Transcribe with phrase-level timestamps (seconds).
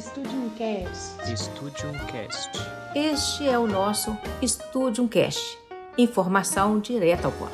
[0.00, 1.36] Studium Cast.
[1.36, 2.50] Studium Cast.
[2.94, 5.58] Este é o nosso Studium Cast.
[5.98, 7.52] Informação direta ao ponto.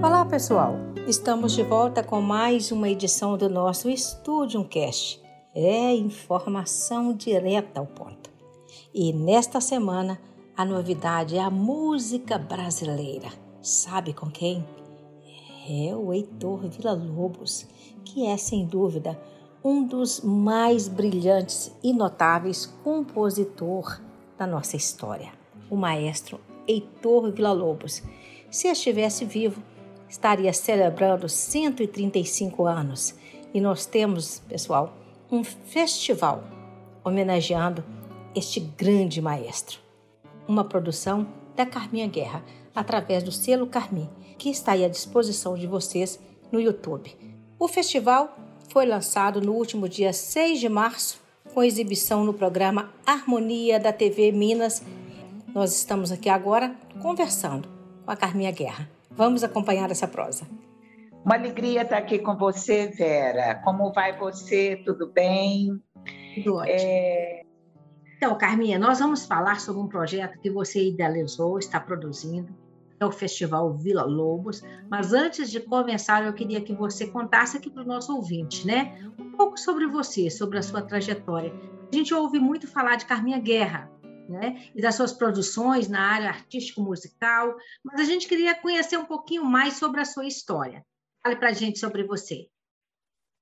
[0.00, 0.76] Olá, pessoal.
[1.08, 5.20] Estamos de volta com mais uma edição do nosso Studium Cast.
[5.52, 8.30] É informação direta ao ponto.
[8.94, 10.20] E nesta semana
[10.54, 13.28] a novidade é a música brasileira.
[13.62, 14.64] Sabe com quem?
[15.66, 17.66] É o Heitor Villa-Lobos,
[18.04, 19.18] que é sem dúvida
[19.64, 24.00] um dos mais brilhantes e notáveis compositor
[24.36, 25.32] da nossa história.
[25.70, 26.38] O maestro
[26.68, 28.02] Heitor Villa-Lobos.
[28.50, 29.62] Se estivesse vivo,
[30.06, 33.14] estaria celebrando 135 anos.
[33.54, 34.94] E nós temos, pessoal,
[35.30, 36.44] um festival
[37.02, 37.82] homenageando
[38.34, 39.81] este grande maestro
[40.46, 45.66] uma produção da Carminha Guerra, através do selo Carmin, que está aí à disposição de
[45.66, 46.18] vocês
[46.50, 47.16] no YouTube.
[47.58, 48.36] O festival
[48.68, 51.20] foi lançado no último dia 6 de março,
[51.52, 54.82] com exibição no programa Harmonia da TV Minas.
[55.54, 57.68] Nós estamos aqui agora conversando
[58.04, 58.88] com a Carminha Guerra.
[59.10, 60.46] Vamos acompanhar essa prosa.
[61.24, 63.56] Uma alegria estar aqui com você, Vera.
[63.62, 64.76] Como vai você?
[64.84, 65.80] Tudo bem?
[66.34, 66.74] Tudo ótimo.
[66.80, 67.42] É...
[68.22, 72.54] Então, Carminha, nós vamos falar sobre um projeto que você idealizou, está produzindo,
[73.00, 74.62] é o Festival Vila Lobos.
[74.88, 78.96] Mas antes de começar, eu queria que você contasse aqui para o nosso ouvinte, né?
[79.18, 81.52] Um pouco sobre você, sobre a sua trajetória.
[81.92, 83.90] A gente ouve muito falar de Carminha Guerra,
[84.28, 84.70] né?
[84.72, 89.78] E das suas produções na área artístico-musical, mas a gente queria conhecer um pouquinho mais
[89.78, 90.86] sobre a sua história.
[91.24, 92.46] Fale para a gente sobre você.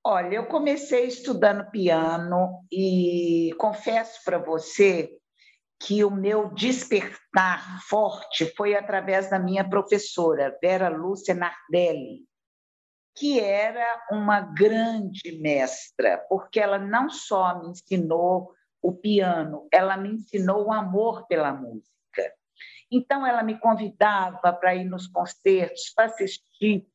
[0.02, 5.10] Olha, eu comecei estudando piano e confesso para você
[5.78, 12.24] que o meu despertar forte foi através da minha professora, Vera Lúcia Nardelli,
[13.14, 20.14] que era uma grande mestra, porque ela não só me ensinou o piano, ela me
[20.14, 21.90] ensinou o amor pela música.
[22.90, 26.86] Então, ela me convidava para ir nos concertos, para assistir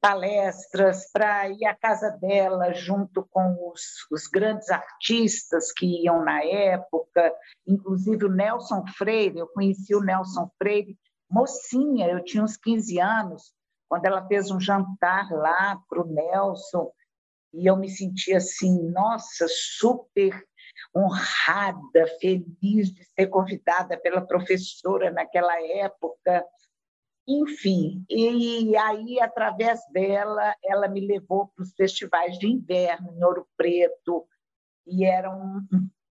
[0.00, 6.44] palestras, para ir à casa dela junto com os, os, grandes artistas que iam na
[6.44, 7.32] época,
[7.66, 9.38] inclusive o Nelson Freire.
[9.38, 10.96] Eu conheci o Nelson Freire
[11.30, 13.52] mocinha, eu tinha uns 15 anos,
[13.88, 16.90] quando ela fez um jantar lá para o Nelson,
[17.52, 20.44] e eu me senti assim, nossa, super
[20.94, 26.44] honrada, feliz de ser convidada pela professora naquela época
[27.26, 33.48] enfim, e aí, através dela, ela me levou para os festivais de inverno em Ouro
[33.56, 34.26] Preto,
[34.86, 35.66] e era um,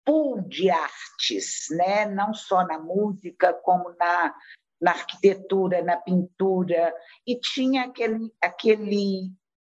[0.05, 2.07] pool de artes, né?
[2.07, 4.35] não só na música, como na,
[4.81, 6.95] na arquitetura, na pintura,
[7.27, 9.33] e tinha aquele, aquele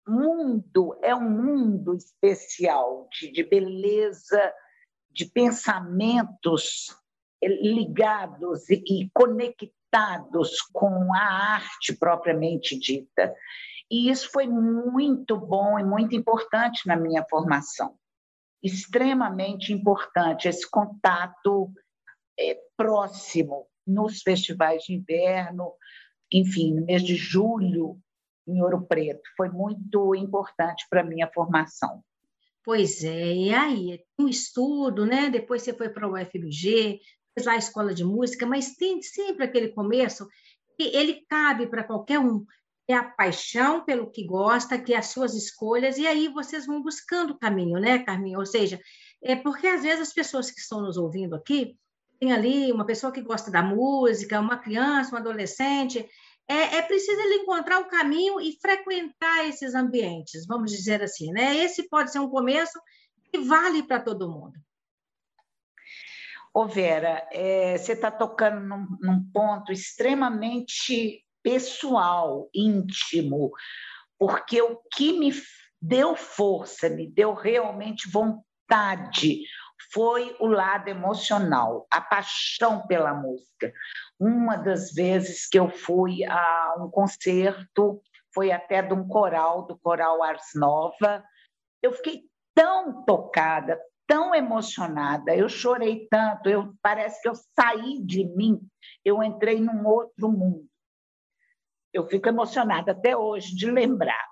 [0.07, 4.53] mundo, é um mundo especial de, de beleza,
[5.11, 6.97] de pensamentos
[7.43, 13.33] ligados e, e conectados conectados com a arte propriamente dita.
[13.91, 17.95] E isso foi muito bom e muito importante na minha formação.
[18.63, 21.71] Extremamente importante esse contato
[22.39, 25.73] é, próximo nos festivais de inverno,
[26.33, 27.99] enfim, no mês de julho,
[28.49, 29.23] em Ouro Preto.
[29.37, 32.03] Foi muito importante para a minha formação.
[32.65, 35.29] Pois é, e aí, um estudo, né?
[35.29, 36.99] Depois você foi para o UFMG,
[37.35, 40.27] fez lá a escola de música, mas tem sempre aquele começo
[40.79, 42.45] que ele cabe para qualquer um.
[42.87, 46.83] É a paixão pelo que gosta, que é as suas escolhas, e aí vocês vão
[46.83, 48.39] buscando o caminho, né, Carminha?
[48.39, 48.79] Ou seja,
[49.23, 51.77] é porque às vezes as pessoas que estão nos ouvindo aqui,
[52.21, 56.07] tem ali uma pessoa que gosta da música, uma criança, um adolescente,
[56.47, 61.57] é, é, preciso ele encontrar o caminho e frequentar esses ambientes, vamos dizer assim, né?
[61.57, 62.79] Esse pode ser um começo
[63.33, 64.53] que vale para todo mundo.
[66.57, 73.51] Ô Vera, é, você está tocando num, num ponto extremamente pessoal, íntimo,
[74.17, 75.33] porque o que me
[75.83, 79.43] deu força, me deu realmente vontade,
[79.93, 83.73] foi o lado emocional, a paixão pela música.
[84.19, 88.01] Uma das vezes que eu fui a um concerto,
[88.33, 91.25] foi até de um coral, do Coral Ars Nova,
[91.83, 92.23] eu fiquei
[92.55, 93.77] tão tocada,
[94.07, 98.61] tão emocionada, eu chorei tanto, eu parece que eu saí de mim,
[99.05, 100.69] eu entrei num outro mundo.
[101.93, 104.27] Eu fico emocionada até hoje de lembrar.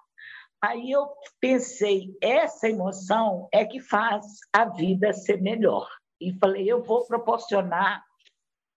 [0.60, 1.08] Aí eu
[1.40, 5.88] pensei, essa emoção é que faz a vida ser melhor.
[6.20, 8.04] E falei, eu vou proporcionar,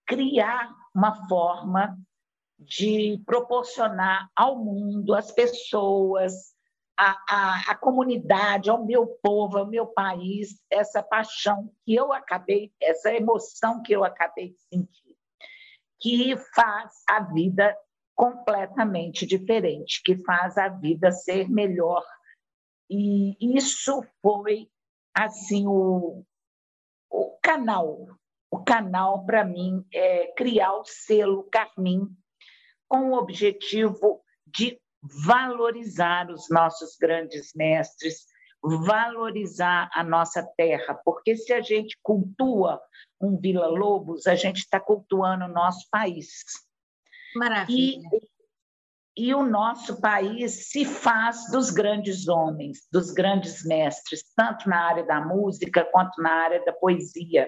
[0.07, 1.95] criar uma forma
[2.57, 6.54] de proporcionar ao mundo, às pessoas,
[6.97, 13.13] à, à, comunidade, ao meu povo, ao meu país, essa paixão que eu acabei, essa
[13.13, 15.15] emoção que eu acabei de sentir,
[15.99, 17.75] que faz a vida
[18.15, 22.03] completamente diferente, que faz a vida ser melhor.
[22.89, 24.69] E isso foi
[25.13, 26.23] assim o,
[27.09, 28.07] o canal.
[28.49, 32.07] O canal para mim é criar o selo Carmim
[32.87, 34.79] com o objetivo de
[35.25, 38.25] valorizar os nossos grandes mestres,
[38.61, 42.81] valorizar a nossa terra, porque se a gente cultua
[43.21, 46.43] um Vila Lobos, a gente está cultuando o nosso país.
[47.35, 48.09] Maravilha.
[49.15, 54.79] E, e o nosso país se faz dos grandes homens, dos grandes mestres, tanto na
[54.87, 57.47] área da música quanto na área da poesia.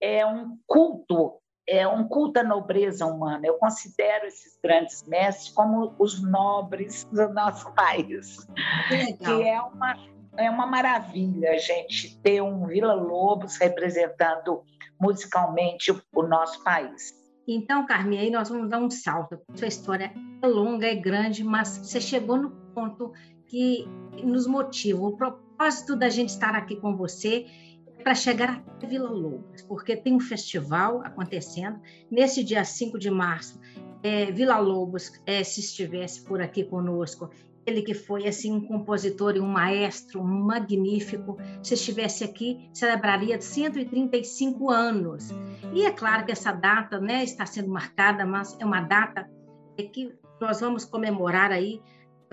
[0.00, 3.46] É um culto é um culto à nobreza humana.
[3.46, 8.46] Eu considero esses grandes mestres como os nobres do nosso país.
[8.88, 9.96] Que, que é uma
[10.36, 14.62] é uma maravilha a gente ter um Vila Lobos representando
[15.00, 17.12] musicalmente o, nosso país.
[17.46, 19.38] Então, Carmen, aí nós vamos dar um salto.
[19.54, 20.12] Sua história
[20.42, 23.12] é longa, é grande, mas você chegou no ponto
[23.46, 23.86] que
[24.22, 25.06] nos motiva.
[25.06, 27.46] O propósito da gente estar aqui com você
[28.04, 31.80] para chegar até Vila Lobos, porque tem um festival acontecendo.
[32.10, 33.58] Nesse dia 5 de março,
[34.02, 37.30] é, Vila Lobos, é, se estivesse por aqui conosco,
[37.64, 44.70] ele que foi assim um compositor e um maestro magnífico, se estivesse aqui, celebraria 135
[44.70, 45.30] anos.
[45.72, 49.26] E é claro que essa data né, está sendo marcada, mas é uma data
[49.92, 51.80] que nós vamos comemorar aí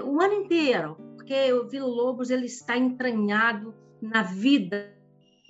[0.03, 5.00] o ano inteiro, porque o Vila Lobos ele está entranhado na vida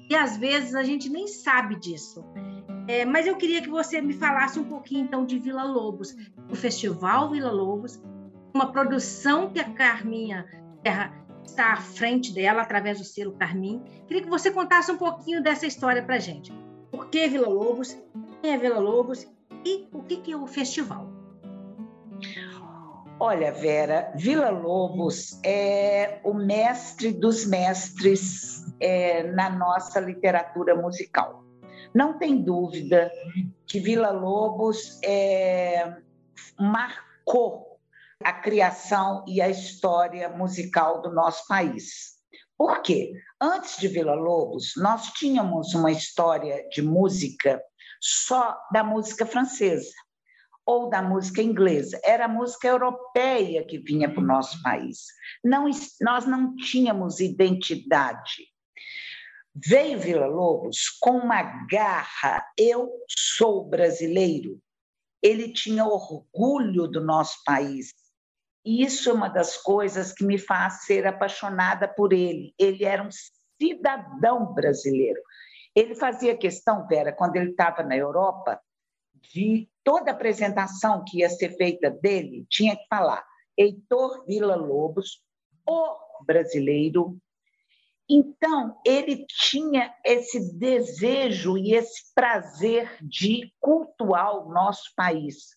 [0.09, 2.23] e às vezes a gente nem sabe disso.
[2.87, 6.15] É, mas eu queria que você me falasse um pouquinho então de Vila Lobos,
[6.49, 8.01] o Festival Vila Lobos,
[8.53, 10.45] uma produção que a Carminha
[10.83, 13.81] Terra está à frente dela através do selo Carmin.
[14.07, 16.51] Queria que você contasse um pouquinho dessa história para gente.
[16.91, 17.97] Por que Vila Lobos?
[18.41, 19.27] Quem é Vila Lobos?
[19.65, 21.10] E o que, que é o festival?
[23.23, 31.43] Olha, Vera, Vila Lobos é o mestre dos mestres é, na nossa literatura musical.
[31.93, 33.11] Não tem dúvida
[33.67, 35.97] que Vila Lobos é,
[36.59, 37.79] marcou
[38.23, 42.15] a criação e a história musical do nosso país.
[42.57, 43.13] Por quê?
[43.39, 47.61] Antes de Vila Lobos, nós tínhamos uma história de música
[48.01, 49.91] só da música francesa
[50.65, 55.07] ou da música inglesa, era a música europeia que vinha para o nosso país.
[55.43, 55.69] Não,
[56.01, 58.47] nós não tínhamos identidade.
[59.53, 64.59] Veio Vila Lobos com uma garra, eu sou brasileiro.
[65.21, 67.93] Ele tinha orgulho do nosso país.
[68.63, 72.53] E isso é uma das coisas que me faz ser apaixonada por ele.
[72.57, 73.09] Ele era um
[73.59, 75.21] cidadão brasileiro.
[75.75, 78.59] Ele fazia questão, Vera, quando ele estava na Europa,
[79.21, 83.25] de toda apresentação que ia ser feita dele, tinha que falar
[83.57, 85.21] Heitor Villa Lobos,
[85.67, 87.17] o brasileiro.
[88.09, 95.55] Então, ele tinha esse desejo e esse prazer de cultuar o nosso país.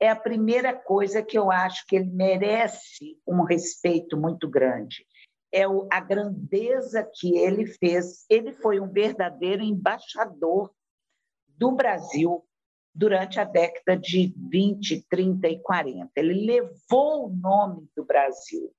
[0.00, 5.06] É a primeira coisa que eu acho que ele merece um respeito muito grande.
[5.52, 8.24] É a grandeza que ele fez.
[8.28, 10.72] Ele foi um verdadeiro embaixador
[11.46, 12.44] do Brasil
[12.94, 16.10] durante a década de 20, 30 e 40.
[16.16, 18.72] Ele levou o nome do Brasil.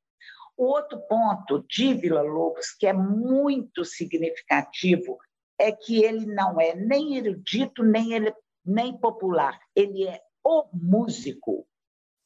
[0.55, 5.17] O outro ponto de Vila Lobos, que é muito significativo,
[5.59, 9.59] é que ele não é nem erudito, nem, ele, nem popular.
[9.75, 11.65] Ele é o músico,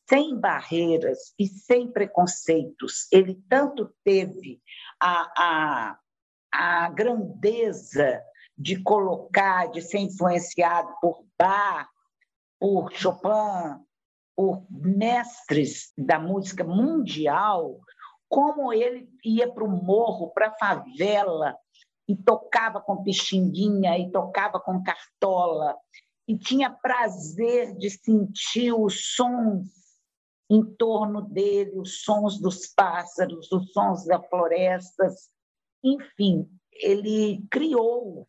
[0.09, 3.07] sem barreiras e sem preconceitos.
[3.11, 4.61] Ele tanto teve
[4.99, 5.99] a, a,
[6.51, 8.21] a grandeza
[8.57, 11.87] de colocar, de ser influenciado por Bach,
[12.59, 13.83] por Chopin,
[14.35, 17.79] por mestres da música mundial,
[18.27, 21.55] como ele ia para o morro, para a favela,
[22.07, 25.75] e tocava com pixinguinha, e tocava com cartola,
[26.27, 29.67] e tinha prazer de sentir os sons
[30.49, 35.29] em torno dele, os sons dos pássaros, os sons das florestas,
[35.83, 38.27] enfim, ele criou,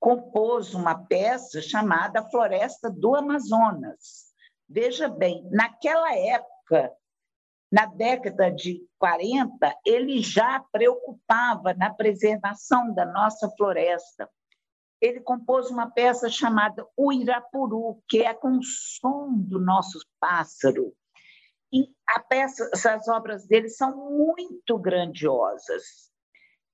[0.00, 4.30] compôs uma peça chamada Floresta do Amazonas.
[4.66, 6.90] Veja bem, naquela época,
[7.70, 14.28] na década de 40, ele já preocupava na preservação da nossa floresta.
[15.00, 20.94] ele compôs uma peça chamada O Irapuru, que é com o som do nosso pássaro.
[21.72, 26.10] E a peça, essas obras dele são muito grandiosas.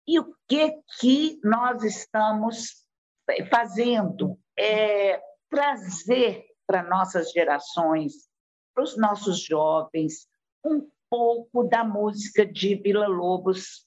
[0.08, 2.85] E o que que nós estamos
[3.50, 8.12] fazendo é trazer para nossas gerações,
[8.74, 10.28] para os nossos jovens,
[10.64, 13.86] um pouco da música de Vila Lobos,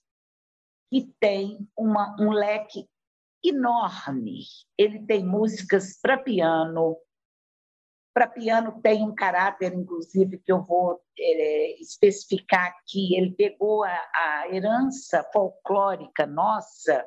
[0.90, 2.88] que tem uma, um leque
[3.44, 4.42] enorme.
[4.78, 6.98] Ele tem músicas para piano.
[8.14, 13.16] Para piano tem um caráter, inclusive, que eu vou é, especificar aqui.
[13.16, 17.06] Ele pegou a, a herança folclórica nossa,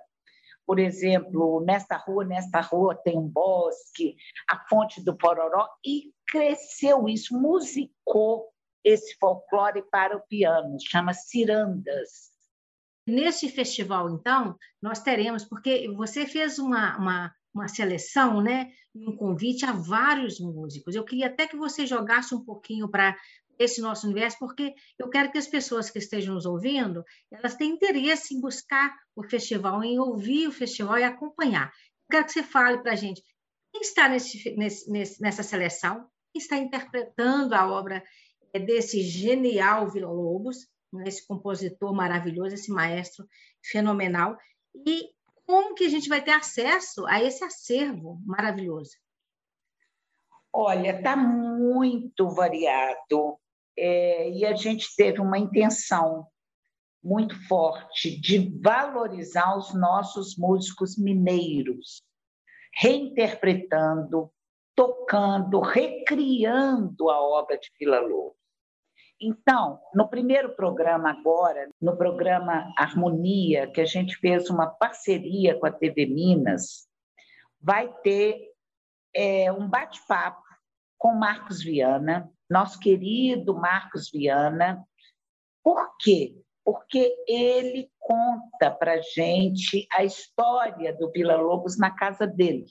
[0.66, 4.16] por exemplo, nesta rua, nesta rua tem um bosque,
[4.48, 8.48] a fonte do Pororó, e cresceu isso, musicou
[8.84, 12.32] esse folclore para o piano, chama Cirandas.
[13.06, 19.64] Nesse festival, então, nós teremos, porque você fez uma, uma, uma seleção, né, um convite
[19.64, 20.94] a vários músicos.
[20.94, 23.16] Eu queria até que você jogasse um pouquinho para
[23.58, 27.74] esse nosso universo, porque eu quero que as pessoas que estejam nos ouvindo, elas tenham
[27.74, 31.66] interesse em buscar o festival, em ouvir o festival e acompanhar.
[31.66, 33.22] Eu quero que você fale para a gente
[33.72, 38.04] quem está nesse, nesse, nessa seleção, quem está interpretando a obra
[38.52, 43.26] é, desse genial Vila Lobos, né, esse compositor maravilhoso, esse maestro
[43.64, 44.36] fenomenal,
[44.86, 45.08] e
[45.46, 48.92] como que a gente vai ter acesso a esse acervo maravilhoso?
[50.52, 53.38] Olha, está muito variado
[53.76, 56.26] é, e a gente teve uma intenção
[57.02, 62.02] muito forte de valorizar os nossos músicos mineiros,
[62.74, 64.30] reinterpretando,
[64.74, 68.36] tocando, recriando a obra de Vila Lobos.
[69.20, 75.66] Então, no primeiro programa agora, no programa Harmonia, que a gente fez uma parceria com
[75.66, 76.88] a TV Minas,
[77.60, 78.48] vai ter
[79.14, 80.42] é, um bate-papo
[81.02, 84.86] com Marcos Viana, nosso querido Marcos Viana.
[85.60, 86.40] Por quê?
[86.64, 92.66] Porque ele conta para gente a história do Vila Lobos na casa dele.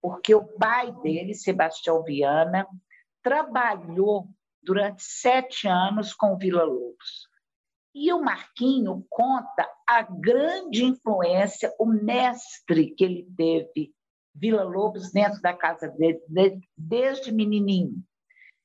[0.00, 2.66] Porque o pai dele, Sebastião Viana,
[3.22, 4.30] trabalhou
[4.62, 7.28] durante sete anos com Vila Lobos.
[7.94, 13.92] E o Marquinho conta a grande influência, o mestre que ele teve,
[14.34, 16.20] Vila Lobos, dentro da casa dele,
[16.76, 18.02] desde menininho,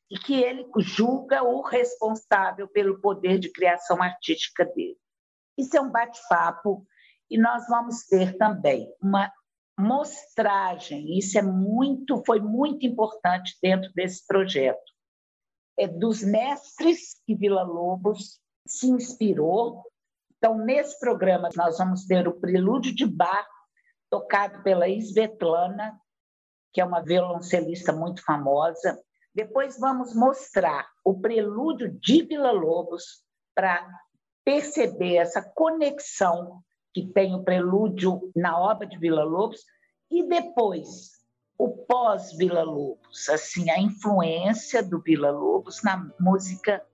[0.10, 4.98] e que ele julga o responsável pelo poder de criação artística dele.
[5.58, 6.86] Isso é um bate-papo
[7.30, 9.32] e nós vamos ter também uma
[9.80, 14.94] mostragem, isso é muito, foi muito importante dentro desse projeto
[15.78, 19.84] é, dos mestres que Vila Lobos se inspirou.
[20.38, 23.48] Então, nesse programa, nós vamos ter o Prelúdio de Bar,
[24.14, 26.00] tocado pela Svetlana,
[26.72, 29.00] que é uma violoncelista muito famosa.
[29.34, 33.24] Depois vamos mostrar o Prelúdio de Vila Lobos
[33.56, 33.84] para
[34.46, 36.62] perceber essa conexão
[36.94, 39.62] que tem o prelúdio na obra de Vila Lobos
[40.12, 41.14] e depois
[41.58, 46.86] o pós-Vila Lobos, assim, a influência do Vila Lobos na música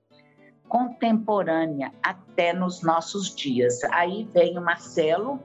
[0.69, 3.83] contemporânea até nos nossos dias.
[3.91, 5.43] Aí vem o Marcelo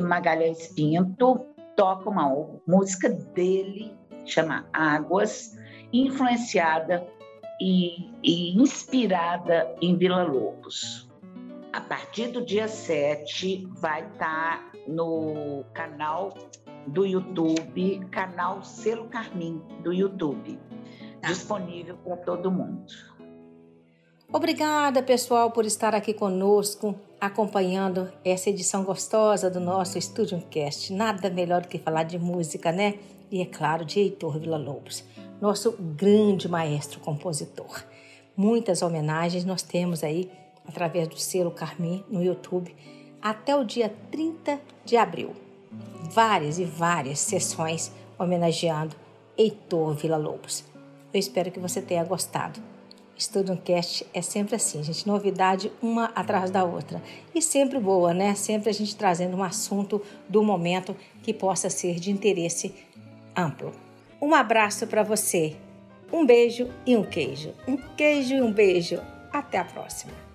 [0.00, 2.28] Magalhães Pinto, toca uma
[2.66, 3.92] música dele,
[4.24, 5.56] chama Águas,
[5.92, 7.06] influenciada
[7.60, 11.08] e, e inspirada em Vila Lobos.
[11.72, 16.34] A partir do dia 7 vai estar tá no canal
[16.86, 20.58] do YouTube, canal Selo Carmim do YouTube,
[21.20, 21.28] tá.
[21.28, 22.86] disponível para todo mundo.
[24.32, 30.92] Obrigada, pessoal, por estar aqui conosco, acompanhando essa edição gostosa do nosso Studio Cast.
[30.92, 32.94] Nada melhor do que falar de música, né?
[33.30, 35.04] E é claro, de Heitor Villa-Lobos,
[35.40, 37.84] nosso grande maestro compositor.
[38.36, 40.30] Muitas homenagens nós temos aí
[40.66, 42.74] através do selo Carmim no YouTube
[43.20, 45.34] até o dia 30 de abril
[46.10, 48.96] várias e várias sessões homenageando
[49.36, 50.64] Heitor Villa-Lobos.
[51.12, 52.60] Eu espero que você tenha gostado.
[53.16, 57.02] Estudo Cast é sempre assim, gente, novidade uma atrás da outra.
[57.34, 58.34] E sempre boa, né?
[58.34, 62.74] Sempre a gente trazendo um assunto do momento que possa ser de interesse
[63.34, 63.72] amplo.
[64.20, 65.56] Um abraço para você.
[66.12, 67.54] Um beijo e um queijo.
[67.66, 69.00] Um queijo e um beijo.
[69.32, 70.25] Até a próxima.